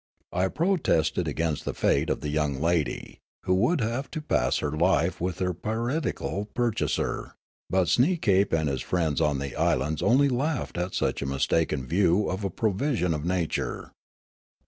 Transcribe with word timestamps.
I 0.33 0.47
protested 0.47 1.27
against 1.27 1.63
the 1.63 1.75
fate 1.75 2.09
of 2.09 2.21
the 2.21 2.29
young 2.29 2.59
lady, 2.59 3.19
who 3.43 3.53
would 3.53 3.81
have 3.81 4.09
to 4.17 4.21
pass 4.23 4.57
her 4.57 4.71
life 4.71 5.21
with 5.21 5.37
her 5.37 5.53
piratical 5.53 6.45
purchaser; 6.55 7.35
but 7.69 7.85
Snee 7.85 8.19
kape 8.19 8.51
and 8.51 8.67
his 8.67 8.81
friends 8.81 9.21
on 9.21 9.37
the 9.37 9.55
islands 9.55 10.01
only 10.01 10.27
laughed 10.27 10.79
at 10.79 10.95
such 10.95 11.21
a 11.21 11.27
mistaken 11.27 11.85
view 11.85 12.27
of 12.31 12.43
a 12.43 12.49
provision 12.49 13.13
of 13.13 13.25
nature. 13.25 13.91